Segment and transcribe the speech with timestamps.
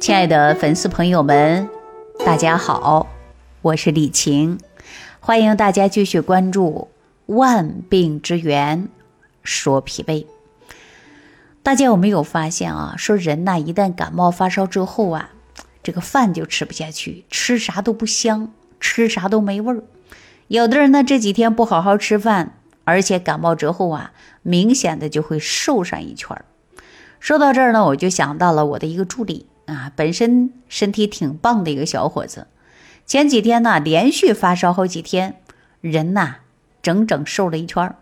[0.00, 1.68] 亲爱的粉丝朋友们，
[2.24, 3.06] 大家好，
[3.60, 4.58] 我是李晴，
[5.20, 6.88] 欢迎大家继续关注
[7.34, 8.88] 《万病之源
[9.42, 10.22] 说脾胃》。
[11.62, 12.94] 大家有没有发现啊？
[12.96, 15.32] 说人呐，一旦感冒发烧之后啊，
[15.82, 19.82] 这个饭就吃不下去，吃啥都不香，吃啥都没味儿。
[20.48, 22.54] 有的人呢，这几天不好好吃饭，
[22.84, 26.46] 而且感冒之后啊，明显的就会瘦上一圈儿。
[27.18, 32.48] 说到这儿呢，我就想到了我的一个助理啊，本身身体挺棒的一个小伙子，
[33.06, 35.40] 前几天呢连续发烧好几天，
[35.80, 36.38] 人呐
[36.82, 37.94] 整整瘦了一圈。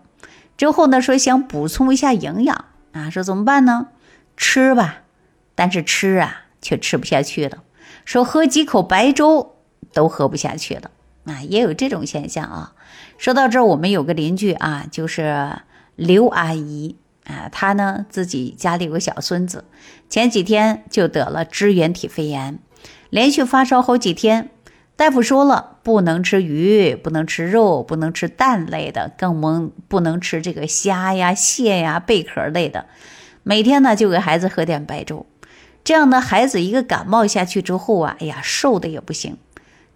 [0.57, 3.88] 之后呢说想补充一下营养啊，说怎么办呢？
[4.34, 5.02] 吃吧，
[5.55, 7.62] 但是吃啊却吃不下去了。
[8.07, 9.57] 说喝几口白粥
[9.93, 10.91] 都喝不下去了
[11.27, 12.73] 啊，也有这种现象啊。
[13.19, 15.59] 说到这儿，我们有个邻居啊，就是
[15.96, 16.96] 刘阿姨。
[17.28, 19.64] 啊，他呢自己家里有个小孙子，
[20.09, 22.59] 前几天就得了支原体肺炎，
[23.10, 24.51] 连续发烧好几天。
[24.96, 32.87] 大夫说了，不能吃鱼，不能吃肉，不能吃蛋类的，更甭不能吃这个虾呀、蟹呀、贝壳类的。
[33.45, 35.24] 每天呢就给孩子喝点白粥，
[35.85, 39.37] 这样呢孩子一个感冒下去之后啊，哎呀瘦的也不行。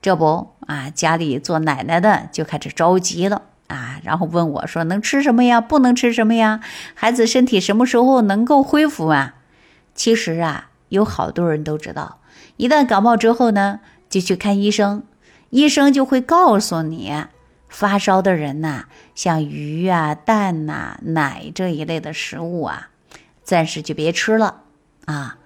[0.00, 3.42] 这不啊，家里做奶奶的就开始着急了。
[3.72, 5.60] 啊，然后问我说：“能吃什么呀？
[5.60, 6.60] 不能吃什么呀？
[6.94, 9.36] 孩子身体什么时候能够恢复啊？”
[9.94, 12.20] 其实啊，有好多人都知道，
[12.56, 15.02] 一旦感冒之后呢，就去看医生，
[15.50, 17.24] 医生就会告诉你，
[17.68, 22.88] 发烧的人呐，像鱼啊、蛋呐、奶这一类的食物啊，
[23.42, 24.62] 暂时就别吃了
[25.06, 25.38] 啊。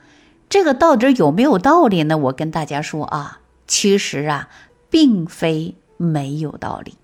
[0.49, 2.17] 这个到底有没有道理呢？
[2.19, 4.49] 我跟大家说啊，其实啊，
[4.89, 6.97] 并非没有道理。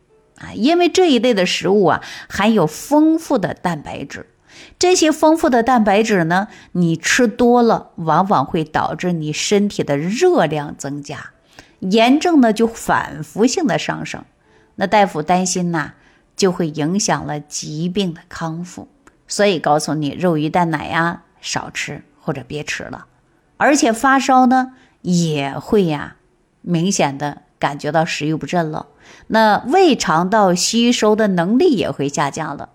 [0.42, 4.26] 啊，因为这一类的食物啊，含有丰富的蛋白质，
[4.78, 11.30] 这些丰富的蛋白质呢，你吃多了，往往会导致你身体的热量增加，
[11.78, 14.24] 炎症呢就反复性的上升，
[14.74, 15.92] 那大夫担心呐，
[16.34, 18.88] 就会影响了疾病的康复，
[19.28, 23.06] 所以告诉你，肉鱼蛋奶呀少吃或者别吃了，
[23.58, 26.16] 而且发烧呢也会呀，
[26.62, 27.42] 明显的。
[27.62, 28.86] 感觉到食欲不振了，
[29.28, 32.70] 那胃肠道吸收的能力也会下降了。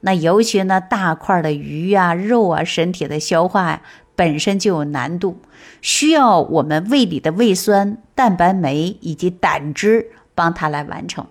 [0.00, 3.82] 那尤其呢，大块的鱼啊、肉啊，身体的消化呀
[4.16, 5.42] 本身就有难度，
[5.82, 11.26] 需要我们胃里的胃酸、蛋白酶以及胆汁帮它来完成。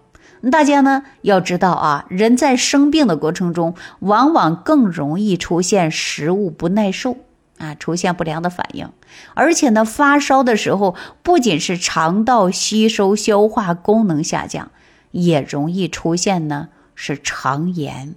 [0.51, 7.17] 大家呢要知道啊，人在生病的过程中，往往更容易出现食物不耐受。
[7.59, 8.89] 啊，出现不良的反应，
[9.35, 14.71] 而且呢，发烧的时候不仅是肠道吸收消化功能下降，
[15.11, 18.15] 也容易出现呢是肠炎。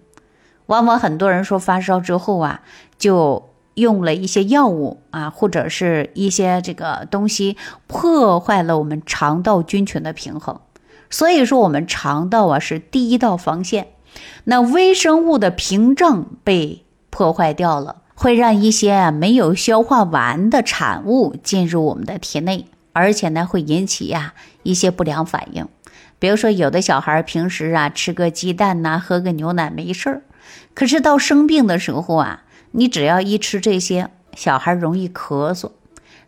[0.66, 2.62] 往往很多人说发烧之后啊，
[2.96, 10.60] 就用了一些药物啊，或者是一些这个东西破坏了我们肠道菌群的平衡。
[11.10, 13.88] 所以说，我们肠道啊是第一道防线，
[14.44, 17.96] 那微生物的屏障被破坏掉了。
[18.22, 25.66] 会让一些没有消化完的产物进入我们的体内，而且呢会引起呀一些不良反应。
[26.20, 30.22] 比如说，有的小孩平时啊吃个鸡蛋呐，喝个牛奶没事儿，
[30.72, 35.72] 可是到生病的时候啊，你只要一吃这些，小孩容易咳嗽。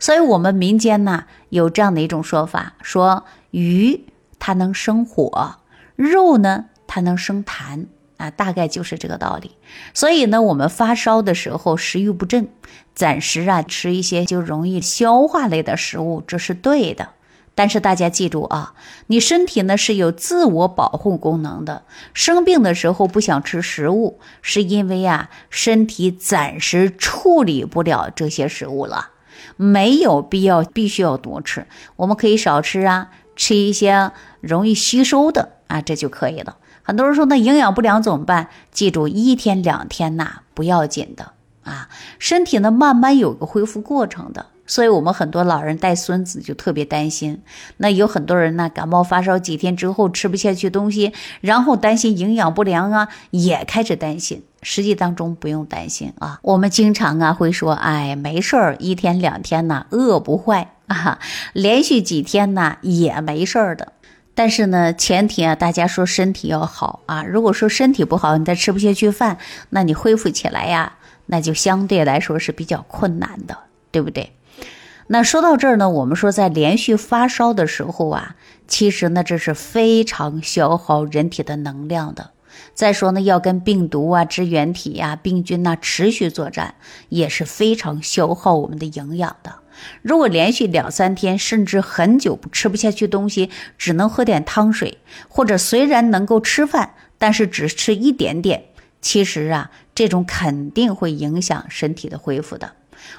[0.01, 3.23] 所以，我们民间呢有这样的一种说法：说
[3.53, 4.07] 鱼
[4.41, 5.59] 它能生火，
[5.95, 7.87] 肉呢它能生痰。
[8.25, 9.53] 啊，大概就是这个道理。
[9.93, 12.49] 所以呢，我们发烧的时候食欲不振，
[12.95, 17.11] 暂时啊吃一些就容易消化类的食物，这是对的。
[17.57, 18.75] 但是大家记住啊，
[19.07, 21.83] 你身体呢是有自我保护功能的。
[22.13, 29.11] 生病的时候不想吃食物，是因为啊身体暂时处理不了这些食物了，
[29.57, 31.69] 没有必要必须要多吃。
[31.95, 34.11] 我们可以少吃啊，吃一些
[34.41, 36.57] 容易吸收的啊，这就可以了。
[36.85, 38.49] 很多人说那营养不良怎么办？
[38.71, 41.33] 记住一天两天呐不要紧的
[41.65, 44.47] 啊，身体呢慢慢有个恢复过程的。
[44.67, 47.43] 所以我们很多老人带孙子就特别担心。
[47.79, 54.43] 那有很多人呢感冒发烧几天之后吃不下去东西，然后担心营养不良啊，也开始担心。
[54.63, 61.19] 实际当中不用担心啊，我们经常啊会说，哎没事儿，一天两天呢饿不坏啊，
[61.53, 63.93] 连续几天呢也没事儿的。
[64.35, 67.23] 但是呢，前提啊，大家说身体要好啊。
[67.25, 69.39] 如果说身体不好，你再吃不下去饭，
[69.71, 70.95] 那你恢复起来呀，
[71.27, 73.57] 那就相对来说是比较困难的，
[73.91, 74.33] 对不对？
[75.07, 78.37] 那说到这儿呢，我们说在连续发烧的时候啊，
[78.67, 82.31] 其实呢这是非常消耗人体的能量的。
[82.75, 86.75] 再说呢，要跟病毒啊、支原体呀、病菌呐持续作战，
[87.09, 89.57] 也是非常消耗我们的营养的。
[90.03, 94.99] 如果连续两三天，甚至很久吃不下去东西，只能喝点汤水，
[95.29, 98.67] 或者虽然能够吃饭，但是只吃一点点，
[99.01, 102.73] 其实啊，这种肯定会影响身体的恢复的。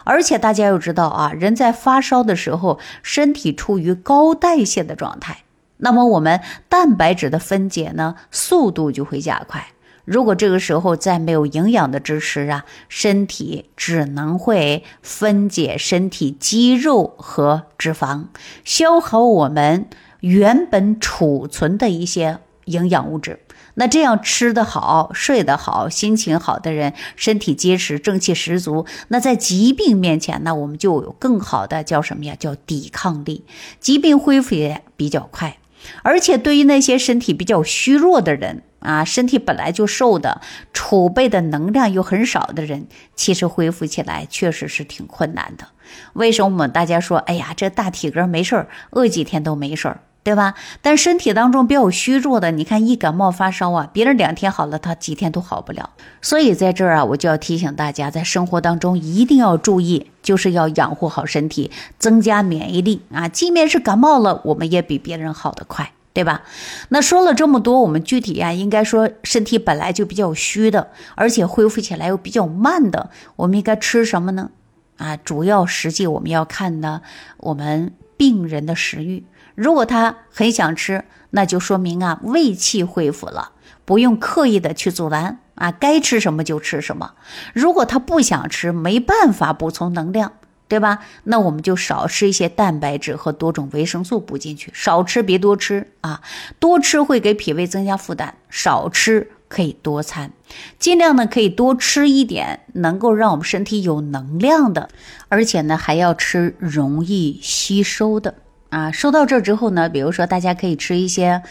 [0.03, 5.43] 而且大家要知道啊，人在发烧的时候，身体处于高代谢的状态，
[5.77, 9.67] 那么我们蛋白质的分解呢，速度就会加快。
[10.05, 18.25] 如果这个时候再没有营养的支持啊，身体只能会分解身体肌肉和脂肪，
[18.63, 19.87] 消耗我们
[20.19, 23.39] 原本储存的一些营养物质。
[23.77, 28.85] 那这样吃得好、睡得好、心情好的人，身体结实、正气十足。
[29.09, 32.35] 那在疾病面前，那我们就有更好的叫什么呀？
[32.39, 33.43] 叫抵抗力，
[33.79, 35.57] 疾病恢复也比较快。
[36.03, 40.41] 而且对于那些身体比较虚弱的人啊，身体本来就瘦的，
[40.73, 45.67] 储备的能量又很少的人，其实恢复起来确实是挺困难的。
[46.13, 50.01] 为什么我们大家说，哎呀，这大体格没事儿，饿几天都没事儿？
[50.25, 50.55] 对吧？
[50.81, 55.91] 但身体当中比较虚弱的，你看一感冒发烧啊，别人两天好了，他几天都好不了。
[56.19, 61.69] 所以在这儿啊，我就要提醒大家，在生活当中一定要注意，就是要养护好身体，
[61.99, 63.27] 增加免疫力啊。
[63.27, 66.41] 即便是感冒了，我们也比别人好得快，对吧？
[66.89, 74.49] 那说了这么多，我们具体啊，应该说身体本来就比较虚的，而且恢复起来又比较慢的，我们应该吃什么呢？
[74.97, 77.03] 啊，主要实际我们要看呢，
[77.37, 79.23] 我们病人的食欲。
[79.55, 83.51] 如果他很想吃，那就说明啊胃气恢复了，
[83.83, 87.13] 不用刻意的去阻拦啊，该吃什么就吃什么。
[87.53, 90.33] 如果他不想吃，没办法补充能量，
[90.67, 90.99] 对吧？
[91.23, 96.21] 那我们就少吃一些蛋白质和多种维生素补进去，少吃别多吃啊，
[96.59, 100.31] 多吃会给脾胃增加负担，少吃可以多餐，
[100.79, 104.89] 尽量呢可以多吃一点能够让我们身体有能量的，
[105.29, 108.35] 而且呢还要吃容易吸收的。
[108.75, 111.41] 啊，说到这之后呢，比如说大家可以吃一些，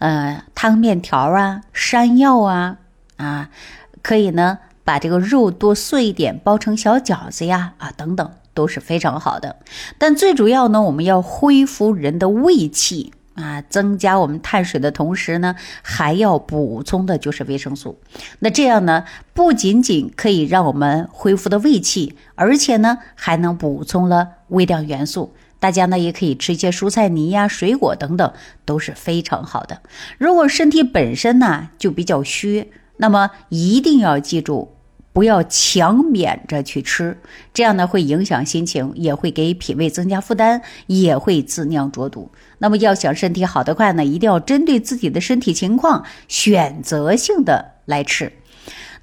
[0.00, 2.78] 呃，汤面条啊、山药啊，
[3.18, 3.50] 啊，
[4.02, 9.54] 可以呢把这个肉多碎一点，包成小饺子呀，啊，等等都是非常好的。
[9.96, 18.00] 但最主要呢，我们要恢复人的胃气啊，增加我们碳水的同时呢，还要补充的就是维生素。
[18.40, 25.32] 那这样呢，不仅仅可以让我们恢复的胃气，而且呢，还能补充了微量元素。
[25.62, 28.32] 大家呢也可以吃一些蔬菜泥呀、水果等等，
[28.64, 29.80] 都是非常好的。
[30.18, 34.74] 如果身体本身呢就比较虚，那么一定要记住，
[35.12, 37.16] 不要强勉着去吃，
[37.54, 42.32] 这样呢会影响心情，也会给脾胃增加负担，也会自酿浊毒。
[42.58, 48.32] 那么要想身体好得快呢，一定要针对自己的身体情况，选择性的来吃。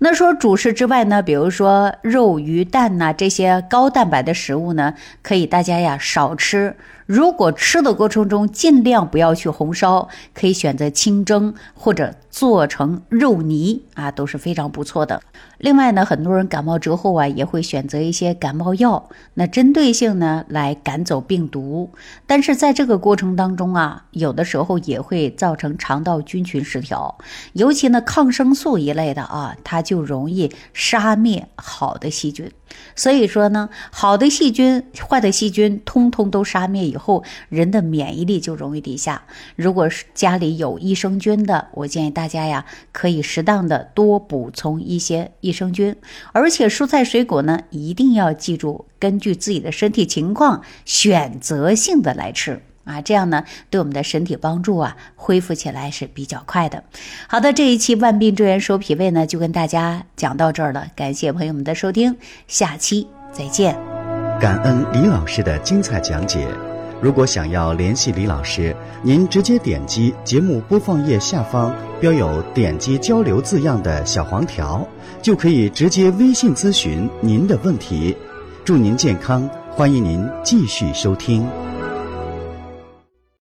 [0.02, 6.78] 那说主食之外呢，比如说肉、鱼、蛋呐这些高蛋白的食物呢，可以大家呀少吃。
[7.10, 15.20] 如果吃的过程中尽量不要去红烧，可以选择清蒸或者做成肉泥啊，都是非常不错的。
[15.58, 21.90] 另外呢，很多人感冒之后啊，也会选择一些感冒药，那针对性呢来赶走病毒。
[22.28, 27.18] 但是在这个过程当中啊，有的时候也会造成肠道菌群失调，
[27.54, 32.52] 尤其呢抗生素一类的啊，它就容易杀灭好的细菌。
[32.96, 39.24] 所以说呢，好的细菌、坏的细菌，通通都杀灭以后，人的免疫力就容易低下。
[39.56, 45.96] 如果是家里有益生菌的，我建议大家呀，可以适当的多补充一些益生菌。
[46.34, 52.62] 而且蔬菜水果呢，一定要记住，根据自己的身体情况，选择性的来吃。
[52.90, 56.84] 啊，这样呢，对我们的身体帮助啊，恢复起来是比较快的。
[57.28, 60.88] 好的，这一期万病之源说脾胃呢，就跟大家讲到这儿了。
[60.96, 62.18] 感谢朋友们的收听，
[62.48, 63.78] 下期再见。
[64.42, 66.48] 感恩李老师的精彩讲解。
[67.02, 74.86] 如果想要联系李老师，您直接点击节目播放页下方标有“点击交流”字样的小黄条，
[75.22, 78.18] 就可以直接微信咨询您的问题。
[78.66, 81.69] 祝您健康，欢迎您继续收听。